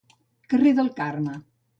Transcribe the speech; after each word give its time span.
Carrer 0.53 0.71
del 0.79 0.89
Carme. 1.01 1.37